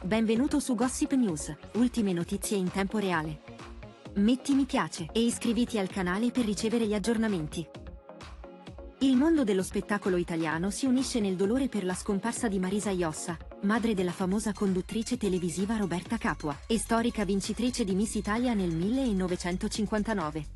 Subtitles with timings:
[0.00, 1.52] Benvenuto su Gossip News.
[1.72, 3.40] Ultime notizie in tempo reale.
[4.14, 7.68] Metti mi piace e iscriviti al canale per ricevere gli aggiornamenti.
[9.00, 13.36] Il mondo dello spettacolo italiano si unisce nel dolore per la scomparsa di Marisa Iossa,
[13.62, 20.46] madre della famosa conduttrice televisiva Roberta Capua e storica vincitrice di Miss Italia nel 1959.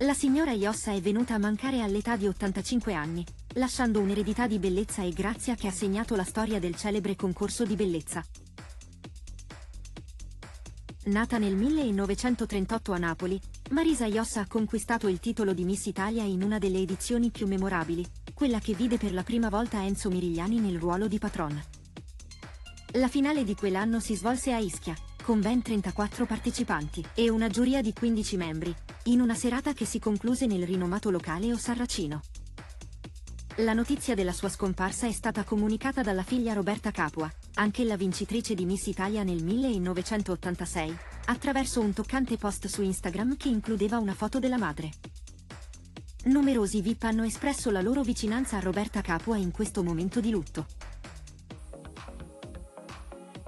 [0.00, 5.02] La signora Iossa è venuta a mancare all'età di 85 anni, lasciando un'eredità di bellezza
[5.02, 8.24] e grazia che ha segnato la storia del celebre concorso di bellezza.
[11.04, 16.42] Nata nel 1938 a Napoli, Marisa Iossa ha conquistato il titolo di Miss Italia in
[16.42, 20.78] una delle edizioni più memorabili, quella che vide per la prima volta Enzo Mirigliani nel
[20.78, 21.60] ruolo di patron.
[22.94, 27.80] La finale di quell'anno si svolse a Ischia, con ben 34 partecipanti e una giuria
[27.80, 32.20] di 15 membri, in una serata che si concluse nel rinomato locale O Sarracino.
[33.60, 38.54] La notizia della sua scomparsa è stata comunicata dalla figlia Roberta Capua, anche la vincitrice
[38.54, 44.38] di Miss Italia nel 1986, attraverso un toccante post su Instagram che includeva una foto
[44.38, 44.92] della madre.
[46.24, 50.66] Numerosi VIP hanno espresso la loro vicinanza a Roberta Capua in questo momento di lutto.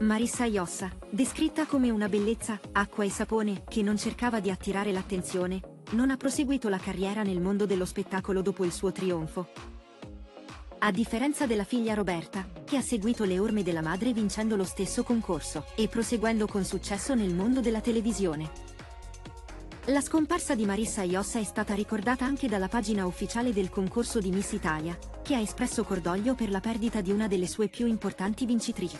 [0.00, 5.60] Marissa Iossa, descritta come una bellezza, acqua e sapone, che non cercava di attirare l'attenzione,
[5.92, 9.71] non ha proseguito la carriera nel mondo dello spettacolo dopo il suo trionfo.
[10.84, 15.04] A differenza della figlia Roberta, che ha seguito le orme della madre vincendo lo stesso
[15.04, 18.50] concorso e proseguendo con successo nel mondo della televisione.
[19.86, 24.30] La scomparsa di Marissa Iossa è stata ricordata anche dalla pagina ufficiale del concorso di
[24.30, 28.44] Miss Italia, che ha espresso cordoglio per la perdita di una delle sue più importanti
[28.44, 28.98] vincitrici.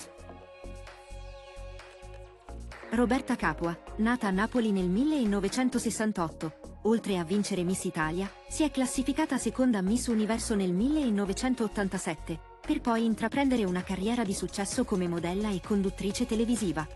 [2.90, 9.38] Roberta Capua, nata a Napoli nel 1968, oltre a vincere Miss Italia, si è classificata
[9.38, 15.60] seconda Miss Universo nel 1987, per poi intraprendere una carriera di successo come modella e
[15.60, 16.86] conduttrice televisiva.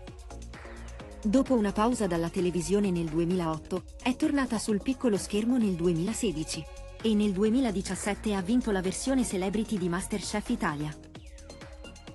[1.23, 6.65] Dopo una pausa dalla televisione nel 2008, è tornata sul piccolo schermo nel 2016
[7.01, 10.95] e nel 2017 ha vinto la versione Celebrity di Masterchef Italia.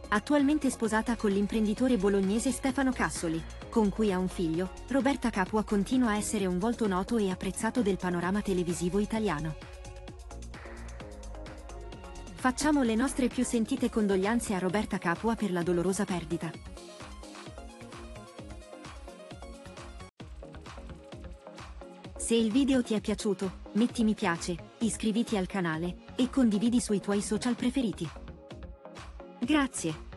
[0.09, 6.11] Attualmente sposata con l'imprenditore bolognese Stefano Cassoli, con cui ha un figlio, Roberta Capua continua
[6.11, 9.57] a essere un volto noto e apprezzato del panorama televisivo italiano.
[12.35, 16.51] Facciamo le nostre più sentite condoglianze a Roberta Capua per la dolorosa perdita.
[22.19, 27.01] Se il video ti è piaciuto, metti mi piace, iscriviti al canale e condividi sui
[27.01, 28.07] tuoi social preferiti.
[29.41, 30.12] Grazie.